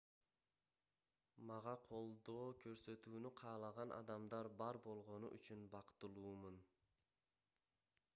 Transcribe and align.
мага 1.49 1.73
колдоо 1.89 2.47
көрсөтүүнү 2.63 3.31
каалаган 3.41 3.93
адамдар 3.99 4.49
бар 4.63 4.81
болгону 4.87 5.31
үчүн 5.39 5.63
бактылуумун 5.77 6.59